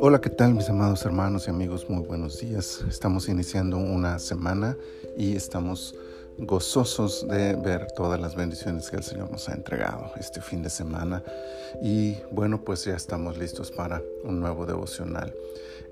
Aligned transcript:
Hola, 0.00 0.20
¿qué 0.22 0.30
tal 0.30 0.54
mis 0.54 0.68
amados 0.70 1.04
hermanos 1.04 1.46
y 1.46 1.50
amigos? 1.50 1.90
Muy 1.90 2.02
buenos 2.04 2.40
días. 2.40 2.82
Estamos 2.88 3.28
iniciando 3.28 3.76
una 3.76 4.18
semana 4.18 4.78
y 5.16 5.36
estamos 5.36 5.94
gozosos 6.38 7.28
de 7.28 7.56
ver 7.56 7.88
todas 7.92 8.20
las 8.20 8.36
bendiciones 8.36 8.90
que 8.90 8.96
el 8.96 9.02
Señor 9.02 9.30
nos 9.30 9.48
ha 9.48 9.54
entregado 9.54 10.12
este 10.18 10.40
fin 10.40 10.62
de 10.62 10.70
semana. 10.70 11.22
Y 11.82 12.16
bueno, 12.30 12.64
pues 12.64 12.84
ya 12.84 12.94
estamos 12.94 13.36
listos 13.36 13.70
para 13.70 14.02
un 14.22 14.40
nuevo 14.40 14.64
devocional. 14.64 15.34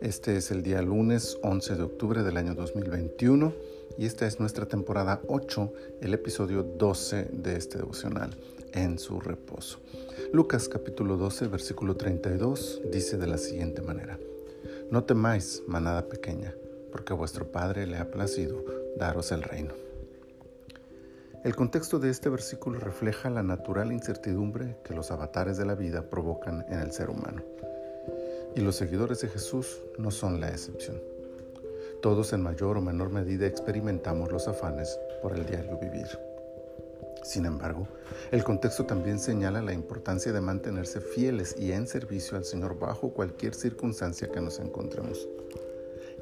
Este 0.00 0.36
es 0.36 0.50
el 0.50 0.62
día 0.62 0.80
lunes 0.80 1.38
11 1.42 1.76
de 1.76 1.82
octubre 1.82 2.22
del 2.22 2.36
año 2.38 2.54
2021 2.54 3.52
y 3.98 4.06
esta 4.06 4.26
es 4.26 4.40
nuestra 4.40 4.66
temporada 4.66 5.20
8, 5.28 5.72
el 6.00 6.14
episodio 6.14 6.62
12 6.62 7.30
de 7.32 7.56
este 7.56 7.78
devocional, 7.78 8.36
en 8.72 8.98
su 8.98 9.20
reposo. 9.20 9.80
Lucas 10.32 10.68
capítulo 10.68 11.16
12, 11.16 11.48
versículo 11.48 11.96
32 11.96 12.82
dice 12.90 13.18
de 13.18 13.26
la 13.26 13.38
siguiente 13.38 13.82
manera, 13.82 14.18
No 14.90 15.04
temáis, 15.04 15.62
manada 15.66 16.08
pequeña, 16.08 16.54
porque 16.90 17.12
a 17.12 17.16
vuestro 17.16 17.50
Padre 17.50 17.86
le 17.86 17.98
ha 17.98 18.10
placido 18.10 18.64
daros 18.96 19.32
el 19.32 19.42
reino. 19.42 19.74
El 21.44 21.56
contexto 21.56 21.98
de 21.98 22.10
este 22.10 22.28
versículo 22.28 22.78
refleja 22.78 23.28
la 23.28 23.42
natural 23.42 23.92
incertidumbre 23.92 24.76
que 24.84 24.94
los 24.94 25.10
avatares 25.10 25.56
de 25.56 25.66
la 25.66 25.74
vida 25.74 26.08
provocan 26.08 26.64
en 26.68 26.78
el 26.78 26.92
ser 26.92 27.10
humano. 27.10 27.42
Y 28.54 28.60
los 28.60 28.76
seguidores 28.76 29.20
de 29.22 29.28
Jesús 29.28 29.82
no 29.98 30.10
son 30.10 30.40
la 30.40 30.50
excepción. 30.50 31.00
Todos 32.02 32.32
en 32.32 32.42
mayor 32.42 32.78
o 32.78 32.80
menor 32.80 33.10
medida 33.10 33.46
experimentamos 33.46 34.32
los 34.32 34.48
afanes 34.48 34.98
por 35.22 35.38
el 35.38 35.46
diario 35.46 35.78
vivir. 35.78 36.08
Sin 37.22 37.46
embargo, 37.46 37.86
el 38.32 38.42
contexto 38.42 38.84
también 38.86 39.20
señala 39.20 39.62
la 39.62 39.72
importancia 39.72 40.32
de 40.32 40.40
mantenerse 40.40 41.00
fieles 41.00 41.54
y 41.56 41.70
en 41.70 41.86
servicio 41.86 42.36
al 42.36 42.44
Señor 42.44 42.76
bajo 42.76 43.10
cualquier 43.10 43.54
circunstancia 43.54 44.32
que 44.32 44.40
nos 44.40 44.58
encontremos. 44.58 45.28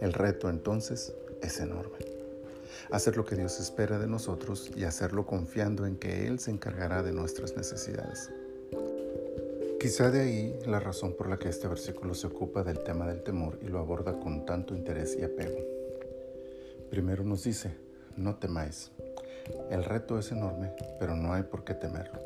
El 0.03 0.13
reto 0.13 0.51
entonces 0.51 1.15
es 1.41 1.59
enorme. 1.61 1.97
Hacer 2.91 3.17
lo 3.17 3.25
que 3.25 3.37
Dios 3.37 3.59
espera 3.59 3.99
de 3.99 4.07
nosotros 4.07 4.71
y 4.77 4.85
hacerlo 4.85 5.25
confiando 5.25 5.87
en 5.87 5.97
que 5.97 6.27
Él 6.27 6.41
se 6.41 6.51
encargará 6.51 7.03
de 7.03 7.13
nuestras 7.13 7.57
necesidades. 7.57 8.31
Quizá 9.81 10.11
de 10.11 10.21
ahí 10.21 10.59
la 10.67 10.79
razón 10.79 11.15
por 11.15 11.27
la 11.27 11.39
que 11.39 11.49
este 11.49 11.67
versículo 11.67 12.13
se 12.13 12.27
ocupa 12.27 12.63
del 12.63 12.81
tema 12.81 13.09
del 13.09 13.23
temor 13.23 13.59
y 13.63 13.69
lo 13.69 13.79
aborda 13.79 14.21
con 14.21 14.45
tanto 14.45 14.77
interés 14.77 15.17
y 15.19 15.25
apego. 15.25 15.57
Primero 16.91 17.25
nos 17.25 17.45
dice, 17.45 17.75
no 18.15 18.37
temáis, 18.37 18.91
el 19.71 19.83
reto 19.83 20.19
es 20.19 20.33
enorme, 20.33 20.73
pero 20.99 21.17
no 21.17 21.33
hay 21.33 21.45
por 21.45 21.65
qué 21.65 21.73
temerlo. 21.73 22.21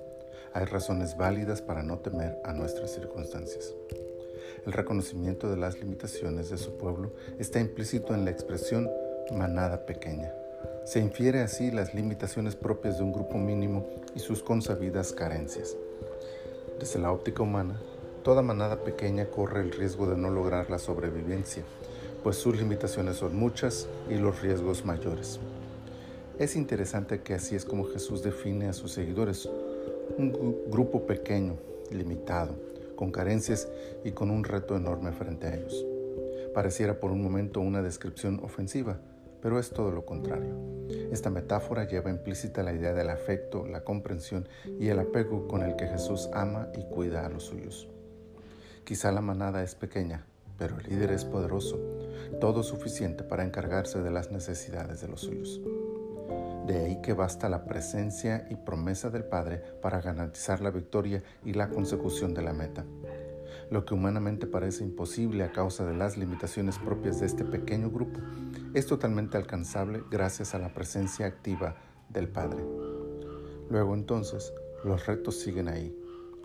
Hay 0.53 0.65
razones 0.65 1.17
válidas 1.17 1.63
para 1.63 1.85
no 1.85 1.99
temer 1.99 2.41
a 2.45 2.53
nuestras 2.53 2.91
circunstancias. 2.93 3.73
El 4.67 4.73
reconocimiento 4.73 5.49
de 5.49 5.57
las 5.57 5.79
limitaciones 5.79 6.51
de 6.51 6.59
su 6.59 6.77
pueblo 6.77 7.13
está 7.39 7.61
implícito 7.61 8.17
en 8.17 8.25
la 8.25 8.33
expresión 8.33 8.91
manada 9.31 9.87
pequeña. 9.87 10.35
Se 10.85 10.99
infiere 10.99 11.41
así 11.41 11.71
las 11.71 11.95
limitaciones 11.95 12.57
propias 12.57 12.99
de 12.99 13.05
un 13.05 13.13
grupo 13.13 13.39
mínimo 13.39 13.87
y 14.17 14.19
sus 14.19 14.43
consabidas 14.43 15.13
carencias. 15.13 15.77
Desde 16.79 16.99
la 16.99 17.13
óptica 17.13 17.43
humana, 17.43 17.81
toda 18.25 18.43
manada 18.43 18.83
pequeña 18.83 19.27
corre 19.27 19.61
el 19.61 19.71
riesgo 19.71 20.07
de 20.07 20.17
no 20.17 20.31
lograr 20.31 20.71
la 20.71 20.79
sobrevivencia, 20.79 21.63
pues 22.23 22.37
sus 22.37 22.57
limitaciones 22.57 23.17
son 23.17 23.37
muchas 23.37 23.89
y 24.11 24.17
los 24.17 24.43
riesgos 24.43 24.85
mayores. 24.85 25.39
Es 26.39 26.57
interesante 26.57 27.21
que 27.23 27.35
así 27.35 27.55
es 27.55 27.65
como 27.65 27.85
Jesús 27.85 28.23
define 28.23 28.69
a 28.69 28.73
sus 28.73 28.93
seguidores, 28.93 29.49
un 30.19 30.33
grupo 30.69 31.07
pequeño, 31.07 31.57
limitado, 31.93 32.57
con 32.97 33.13
carencias 33.13 33.69
y 34.05 34.11
con 34.11 34.31
un 34.31 34.43
reto 34.43 34.77
enorme 34.77 35.13
frente 35.13 35.47
a 35.47 35.55
ellos. 35.55 35.87
Pareciera 36.53 36.99
por 36.99 37.13
un 37.13 37.23
momento 37.23 37.61
una 37.61 37.83
descripción 37.83 38.41
ofensiva, 38.43 38.99
pero 39.45 39.59
es 39.59 39.69
todo 39.69 39.91
lo 39.91 40.07
contrario. 40.07 40.57
Esta 41.13 41.29
metáfora 41.29 41.85
lleva 41.85 42.09
implícita 42.09 42.63
la 42.63 42.73
idea 42.73 42.95
del 42.95 43.11
afecto, 43.11 43.67
la 43.67 43.85
comprensión 43.85 44.49
y 44.81 44.89
el 44.89 44.99
apego 44.99 45.47
con 45.47 45.63
el 45.63 45.77
que 45.77 45.87
Jesús 45.87 46.31
ama 46.33 46.69
y 46.75 46.83
cuida 46.85 47.27
a 47.27 47.29
los 47.29 47.45
suyos. 47.45 47.87
Quizá 48.85 49.13
la 49.13 49.21
manada 49.21 49.63
es 49.63 49.75
pequeña, 49.75 50.25
pero 50.57 50.79
el 50.79 50.89
líder 50.89 51.11
es 51.11 51.27
poderoso, 51.27 51.79
todo 52.41 52.63
suficiente 52.63 53.23
para 53.23 53.45
encargarse 53.45 54.01
de 54.01 54.11
las 54.11 54.31
necesidades 54.31 55.03
de 55.03 55.09
los 55.09 55.21
suyos. 55.21 55.61
De 56.67 56.79
ahí 56.79 57.03
que 57.03 57.13
basta 57.13 57.51
la 57.51 57.67
presencia 57.67 58.47
y 58.49 58.55
promesa 58.55 59.11
del 59.11 59.25
Padre 59.25 59.63
para 59.83 60.01
garantizar 60.01 60.63
la 60.63 60.71
victoria 60.71 61.23
y 61.45 61.53
la 61.53 61.69
consecución 61.69 62.33
de 62.33 62.41
la 62.41 62.55
meta. 62.55 62.87
Lo 63.71 63.85
que 63.85 63.93
humanamente 63.93 64.47
parece 64.47 64.85
imposible 64.85 65.45
a 65.45 65.53
causa 65.53 65.85
de 65.85 65.95
las 65.95 66.17
limitaciones 66.17 66.79
propias 66.79 67.21
de 67.21 67.27
este 67.27 67.45
pequeño 67.45 67.91
grupo 67.91 68.21
es 68.75 68.87
totalmente 68.87 69.37
alcanzable 69.37 70.03
gracias 70.11 70.55
a 70.55 70.59
la 70.59 70.75
presencia 70.75 71.27
activa 71.27 71.77
del 72.09 72.29
Padre. 72.29 72.63
Luego 73.71 73.95
entonces, 73.95 74.53
los 74.83 75.07
retos 75.07 75.39
siguen 75.39 75.69
ahí. 75.69 75.97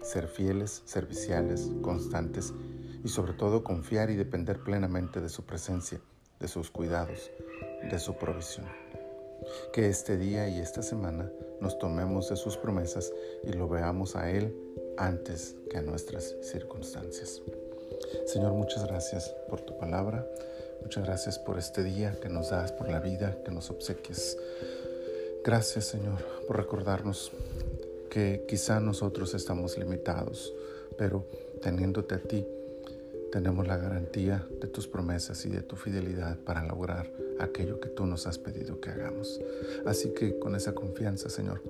Ser 0.03 0.27
fieles, 0.27 0.83
serviciales, 0.85 1.69
constantes 1.81 2.53
y 3.03 3.09
sobre 3.09 3.33
todo 3.33 3.63
confiar 3.63 4.09
y 4.11 4.15
depender 4.15 4.59
plenamente 4.59 5.19
de 5.19 5.29
su 5.29 5.43
presencia, 5.43 5.99
de 6.39 6.47
sus 6.47 6.69
cuidados, 6.69 7.31
de 7.89 7.99
su 7.99 8.15
provisión. 8.15 8.67
Que 9.73 9.89
este 9.89 10.17
día 10.17 10.47
y 10.49 10.59
esta 10.59 10.83
semana 10.83 11.29
nos 11.59 11.79
tomemos 11.79 12.29
de 12.29 12.37
sus 12.37 12.57
promesas 12.57 13.11
y 13.43 13.53
lo 13.53 13.67
veamos 13.67 14.15
a 14.15 14.29
Él 14.29 14.55
antes 14.97 15.55
que 15.69 15.77
a 15.77 15.81
nuestras 15.81 16.35
circunstancias. 16.41 17.41
Señor, 18.25 18.53
muchas 18.53 18.85
gracias 18.85 19.35
por 19.49 19.61
tu 19.61 19.77
palabra. 19.77 20.25
Muchas 20.81 21.05
gracias 21.05 21.39
por 21.39 21.57
este 21.57 21.83
día 21.83 22.17
que 22.21 22.29
nos 22.29 22.49
das, 22.49 22.71
por 22.71 22.89
la 22.89 22.99
vida 22.99 23.37
que 23.43 23.51
nos 23.51 23.69
obsequies. 23.69 24.37
Gracias, 25.43 25.85
Señor, 25.85 26.17
por 26.47 26.57
recordarnos 26.57 27.31
que 28.09 28.45
quizá 28.47 28.79
nosotros 28.79 29.33
estamos 29.33 29.77
limitados, 29.77 30.53
pero 30.97 31.25
teniéndote 31.61 32.15
a 32.15 32.19
ti, 32.19 32.45
tenemos 33.31 33.67
la 33.67 33.77
garantía 33.77 34.45
de 34.59 34.67
tus 34.67 34.87
promesas 34.87 35.45
y 35.45 35.49
de 35.49 35.61
tu 35.61 35.75
fidelidad 35.75 36.37
para 36.37 36.65
lograr 36.65 37.09
aquello 37.39 37.79
que 37.79 37.89
tú 37.89 38.05
nos 38.05 38.25
has 38.27 38.37
pedido 38.39 38.81
que 38.81 38.89
hagamos. 38.89 39.39
Así 39.85 40.09
que 40.13 40.39
con 40.39 40.55
esa 40.55 40.73
confianza, 40.73 41.29
Señor, 41.29 41.61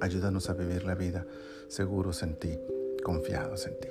ayúdanos 0.00 0.50
a 0.50 0.54
vivir 0.54 0.84
la 0.84 0.94
vida 0.94 1.26
seguros 1.68 2.22
en 2.22 2.34
ti, 2.34 2.58
confiados 3.02 3.66
en 3.66 3.78
ti. 3.78 3.88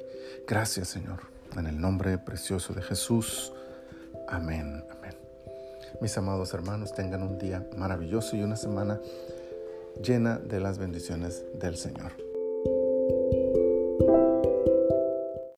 Gracias, 0.47 0.89
Señor, 0.89 1.21
en 1.57 1.67
el 1.67 1.79
nombre 1.79 2.17
precioso 2.17 2.73
de 2.73 2.81
Jesús. 2.81 3.53
Amén, 4.27 4.83
amén. 4.89 5.13
Mis 6.01 6.17
amados 6.17 6.53
hermanos, 6.53 6.93
tengan 6.93 7.23
un 7.23 7.37
día 7.37 7.65
maravilloso 7.77 8.35
y 8.35 8.43
una 8.43 8.55
semana 8.55 8.99
llena 10.01 10.37
de 10.37 10.59
las 10.59 10.77
bendiciones 10.77 11.45
del 11.59 11.77
Señor. 11.77 12.32